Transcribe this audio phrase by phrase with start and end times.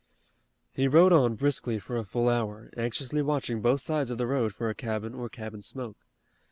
[0.71, 4.51] He rode on briskly for a full hour, anxiously watching both sides of the road
[4.51, 6.07] for a cabin or cabin smoke.